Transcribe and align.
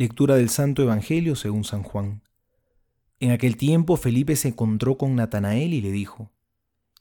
Lectura 0.00 0.36
del 0.36 0.48
Santo 0.48 0.82
Evangelio 0.82 1.36
según 1.36 1.62
San 1.62 1.82
Juan. 1.82 2.22
En 3.18 3.32
aquel 3.32 3.58
tiempo 3.58 3.98
Felipe 3.98 4.34
se 4.34 4.48
encontró 4.48 4.96
con 4.96 5.14
Natanael 5.14 5.74
y 5.74 5.82
le 5.82 5.92
dijo, 5.92 6.32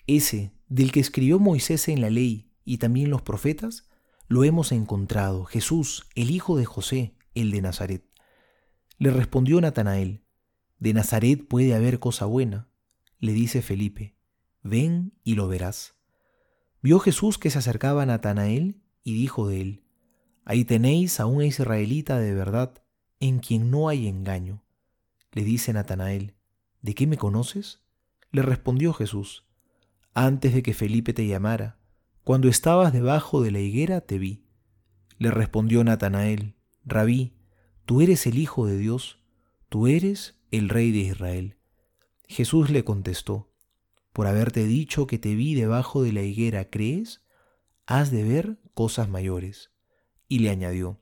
Ese, 0.06 0.52
del 0.68 0.92
que 0.92 1.00
escribió 1.00 1.40
Moisés 1.40 1.88
en 1.88 2.02
la 2.02 2.10
ley 2.10 2.52
y 2.66 2.78
también 2.78 3.10
los 3.10 3.22
profetas, 3.22 3.88
lo 4.28 4.44
hemos 4.44 4.74
encontrado, 4.74 5.46
Jesús, 5.46 6.10
el 6.14 6.30
hijo 6.30 6.58
de 6.58 6.66
José, 6.66 7.16
el 7.36 7.52
de 7.52 7.62
Nazaret. 7.62 8.04
Le 8.98 9.12
respondió 9.12 9.62
Natanael, 9.62 10.26
De 10.80 10.94
Nazaret 10.94 11.48
puede 11.48 11.76
haber 11.76 12.00
cosa 12.00 12.26
buena. 12.26 12.68
Le 13.22 13.32
dice 13.32 13.62
Felipe, 13.62 14.18
Ven 14.62 15.14
y 15.24 15.36
lo 15.36 15.48
verás. 15.48 15.94
Vio 16.82 17.00
Jesús 17.00 17.38
que 17.38 17.50
se 17.50 17.60
acercaba 17.60 18.04
a 18.04 18.08
Natanael 18.08 18.82
y 19.06 19.14
dijo 19.14 19.48
de 19.48 19.62
él, 19.62 19.84
Ahí 20.44 20.66
tenéis 20.66 21.22
a 21.22 21.28
un 21.28 21.42
israelita 21.42 22.20
de 22.20 22.34
verdad, 22.34 22.74
en 23.20 23.40
quien 23.40 23.70
no 23.72 23.90
hay 23.90 24.08
engaño. 24.08 24.64
Le 25.32 25.44
dice 25.44 25.74
Natanael, 25.74 26.36
¿de 26.82 26.96
qué 26.96 27.08
me 27.08 27.18
conoces? 27.18 27.82
Le 28.32 28.42
respondió 28.42 28.94
Jesús, 28.94 29.46
antes 30.14 30.54
de 30.54 30.64
que 30.64 30.74
Felipe 30.74 31.14
te 31.14 31.28
llamara, 31.28 31.80
cuando 32.24 32.48
estabas 32.48 32.94
debajo 32.94 33.42
de 33.42 33.52
la 33.52 33.60
higuera 33.60 34.02
te 34.02 34.20
vi. 34.20 34.46
Le 35.18 35.32
respondió 35.32 35.84
Natanael, 35.84 36.56
Rabí, 36.86 37.34
tú 37.86 38.02
eres 38.02 38.26
el 38.28 38.38
Hijo 38.38 38.66
de 38.66 38.78
Dios, 38.78 39.20
tú 39.68 39.88
eres 39.88 40.40
el 40.52 40.70
Rey 40.70 40.92
de 40.92 41.00
Israel. 41.00 41.58
Jesús 42.28 42.70
le 42.70 42.84
contestó, 42.84 43.52
por 44.14 44.28
haberte 44.28 44.66
dicho 44.66 45.08
que 45.08 45.18
te 45.18 45.36
vi 45.36 45.56
debajo 45.56 46.04
de 46.04 46.14
la 46.14 46.22
higuera, 46.22 46.70
¿crees? 46.70 47.22
Has 47.86 48.12
de 48.12 48.24
ver 48.24 48.60
cosas 48.74 49.10
mayores. 49.10 49.72
Y 50.28 50.40
le 50.40 50.50
añadió, 50.50 51.00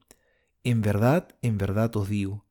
en 0.64 0.82
verdad, 0.82 1.36
en 1.42 1.58
verdad 1.58 1.94
os 1.96 2.08
digo, 2.08 2.46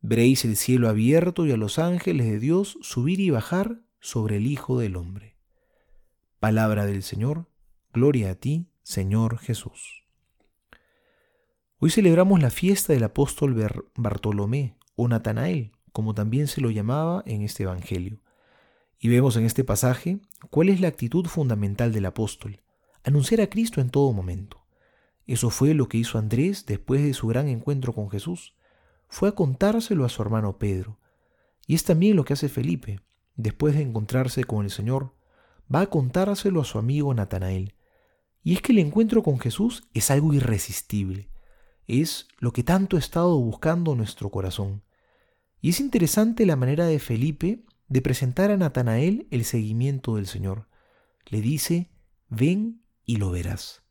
veréis 0.00 0.44
el 0.44 0.56
cielo 0.56 0.88
abierto 0.88 1.46
y 1.46 1.52
a 1.52 1.56
los 1.56 1.78
ángeles 1.78 2.26
de 2.26 2.38
Dios 2.38 2.78
subir 2.82 3.20
y 3.20 3.30
bajar 3.30 3.80
sobre 4.00 4.36
el 4.36 4.46
Hijo 4.46 4.78
del 4.78 4.96
Hombre. 4.96 5.36
Palabra 6.38 6.86
del 6.86 7.02
Señor, 7.02 7.48
gloria 7.92 8.30
a 8.30 8.34
ti, 8.34 8.68
Señor 8.82 9.38
Jesús. 9.38 10.04
Hoy 11.78 11.90
celebramos 11.90 12.40
la 12.40 12.50
fiesta 12.50 12.92
del 12.92 13.04
apóstol 13.04 13.54
Bartolomé 13.96 14.76
o 14.94 15.08
Natanael, 15.08 15.72
como 15.92 16.14
también 16.14 16.46
se 16.46 16.60
lo 16.60 16.70
llamaba 16.70 17.22
en 17.26 17.42
este 17.42 17.64
Evangelio. 17.64 18.20
Y 18.98 19.08
vemos 19.08 19.36
en 19.36 19.44
este 19.44 19.64
pasaje 19.64 20.20
cuál 20.50 20.68
es 20.68 20.80
la 20.80 20.88
actitud 20.88 21.26
fundamental 21.26 21.92
del 21.92 22.06
apóstol, 22.06 22.62
anunciar 23.02 23.40
a 23.40 23.48
Cristo 23.48 23.80
en 23.80 23.90
todo 23.90 24.12
momento. 24.12 24.65
Eso 25.26 25.50
fue 25.50 25.74
lo 25.74 25.88
que 25.88 25.98
hizo 25.98 26.18
Andrés 26.18 26.66
después 26.66 27.02
de 27.02 27.12
su 27.12 27.26
gran 27.26 27.48
encuentro 27.48 27.92
con 27.92 28.10
Jesús. 28.10 28.54
Fue 29.08 29.28
a 29.28 29.32
contárselo 29.32 30.04
a 30.04 30.08
su 30.08 30.22
hermano 30.22 30.58
Pedro. 30.58 30.98
Y 31.66 31.74
es 31.74 31.84
también 31.84 32.14
lo 32.14 32.24
que 32.24 32.34
hace 32.34 32.48
Felipe. 32.48 33.00
Después 33.34 33.74
de 33.74 33.82
encontrarse 33.82 34.44
con 34.44 34.64
el 34.64 34.70
Señor, 34.70 35.14
va 35.72 35.80
a 35.80 35.90
contárselo 35.90 36.60
a 36.60 36.64
su 36.64 36.78
amigo 36.78 37.12
Natanael. 37.12 37.74
Y 38.44 38.54
es 38.54 38.62
que 38.62 38.70
el 38.70 38.78
encuentro 38.78 39.24
con 39.24 39.40
Jesús 39.40 39.88
es 39.94 40.12
algo 40.12 40.32
irresistible. 40.32 41.28
Es 41.88 42.28
lo 42.38 42.52
que 42.52 42.62
tanto 42.62 42.96
ha 42.96 43.00
estado 43.00 43.36
buscando 43.40 43.96
nuestro 43.96 44.30
corazón. 44.30 44.84
Y 45.60 45.70
es 45.70 45.80
interesante 45.80 46.46
la 46.46 46.54
manera 46.54 46.86
de 46.86 47.00
Felipe 47.00 47.64
de 47.88 48.02
presentar 48.02 48.52
a 48.52 48.56
Natanael 48.56 49.26
el 49.32 49.44
seguimiento 49.44 50.16
del 50.16 50.26
Señor. 50.26 50.68
Le 51.26 51.40
dice, 51.40 51.90
ven 52.28 52.82
y 53.04 53.16
lo 53.16 53.30
verás 53.32 53.85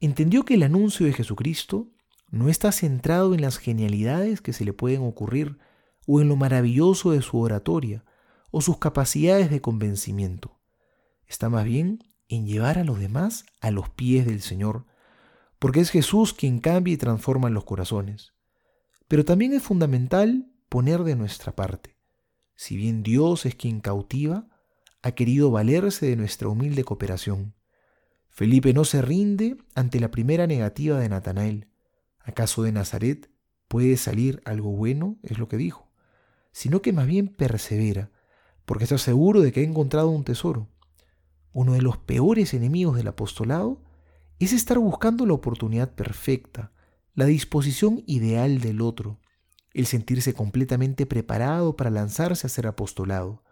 entendió 0.00 0.44
que 0.44 0.54
el 0.54 0.62
anuncio 0.62 1.06
de 1.06 1.12
Jesucristo 1.12 1.88
no 2.30 2.48
está 2.48 2.72
centrado 2.72 3.34
en 3.34 3.42
las 3.42 3.58
genialidades 3.58 4.40
que 4.40 4.52
se 4.52 4.64
le 4.64 4.72
pueden 4.72 5.02
ocurrir 5.02 5.58
o 6.06 6.20
en 6.20 6.28
lo 6.28 6.36
maravilloso 6.36 7.10
de 7.10 7.22
su 7.22 7.38
oratoria 7.38 8.04
o 8.50 8.60
sus 8.60 8.78
capacidades 8.78 9.50
de 9.50 9.60
convencimiento. 9.60 10.58
Está 11.26 11.48
más 11.48 11.64
bien 11.64 12.02
en 12.28 12.46
llevar 12.46 12.78
a 12.78 12.84
los 12.84 12.98
demás 12.98 13.44
a 13.60 13.70
los 13.70 13.90
pies 13.90 14.26
del 14.26 14.40
Señor, 14.40 14.86
porque 15.58 15.80
es 15.80 15.90
Jesús 15.90 16.32
quien 16.32 16.58
cambia 16.58 16.94
y 16.94 16.96
transforma 16.96 17.50
los 17.50 17.64
corazones. 17.64 18.32
Pero 19.08 19.24
también 19.24 19.52
es 19.52 19.62
fundamental 19.62 20.50
poner 20.68 21.02
de 21.04 21.16
nuestra 21.16 21.54
parte. 21.54 21.98
Si 22.54 22.76
bien 22.76 23.02
Dios 23.02 23.46
es 23.46 23.54
quien 23.54 23.80
cautiva, 23.80 24.48
ha 25.02 25.12
querido 25.12 25.50
valerse 25.50 26.06
de 26.06 26.16
nuestra 26.16 26.48
humilde 26.48 26.84
cooperación. 26.84 27.54
Felipe 28.30 28.72
no 28.72 28.84
se 28.84 29.02
rinde 29.02 29.58
ante 29.74 30.00
la 30.00 30.10
primera 30.10 30.46
negativa 30.46 30.98
de 30.98 31.08
Natanael. 31.08 31.68
¿Acaso 32.20 32.62
de 32.62 32.72
Nazaret 32.72 33.28
puede 33.68 33.96
salir 33.96 34.40
algo 34.44 34.70
bueno? 34.70 35.18
Es 35.22 35.38
lo 35.38 35.48
que 35.48 35.56
dijo. 35.56 35.90
Sino 36.52 36.80
que 36.80 36.92
más 36.92 37.06
bien 37.06 37.28
persevera, 37.28 38.10
porque 38.64 38.84
está 38.84 38.98
seguro 38.98 39.40
de 39.40 39.52
que 39.52 39.60
ha 39.60 39.64
encontrado 39.64 40.08
un 40.08 40.24
tesoro. 40.24 40.68
Uno 41.52 41.74
de 41.74 41.82
los 41.82 41.98
peores 41.98 42.54
enemigos 42.54 42.96
del 42.96 43.08
apostolado 43.08 43.82
es 44.38 44.52
estar 44.52 44.78
buscando 44.78 45.26
la 45.26 45.34
oportunidad 45.34 45.92
perfecta, 45.92 46.72
la 47.14 47.26
disposición 47.26 48.02
ideal 48.06 48.60
del 48.60 48.80
otro, 48.80 49.18
el 49.74 49.86
sentirse 49.86 50.34
completamente 50.34 51.04
preparado 51.04 51.76
para 51.76 51.90
lanzarse 51.90 52.46
a 52.46 52.50
ser 52.50 52.68
apostolado. 52.68 53.42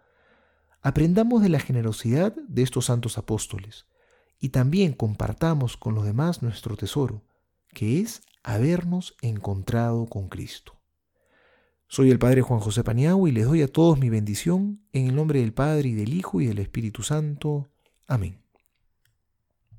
Aprendamos 0.81 1.43
de 1.43 1.49
la 1.49 1.59
generosidad 1.59 2.33
de 2.47 2.63
estos 2.63 2.85
santos 2.85 3.17
apóstoles 3.17 3.85
y 4.39 4.49
también 4.49 4.93
compartamos 4.93 5.77
con 5.77 5.95
los 5.95 6.05
demás 6.05 6.41
nuestro 6.41 6.77
tesoro, 6.77 7.23
que 7.73 7.99
es 7.99 8.21
habernos 8.43 9.15
encontrado 9.21 10.05
con 10.07 10.29
Cristo. 10.29 10.79
Soy 11.87 12.11
el 12.11 12.19
Padre 12.19 12.41
Juan 12.41 12.59
José 12.59 12.83
Paniagua 12.83 13.27
y 13.29 13.31
les 13.31 13.45
doy 13.45 13.61
a 13.63 13.67
todos 13.67 13.99
mi 13.99 14.09
bendición 14.09 14.81
en 14.93 15.07
el 15.07 15.15
nombre 15.15 15.41
del 15.41 15.53
Padre 15.53 15.89
y 15.89 15.93
del 15.93 16.13
Hijo 16.13 16.39
y 16.39 16.45
del 16.45 16.59
Espíritu 16.59 17.03
Santo. 17.03 17.67
Amén. 18.07 18.39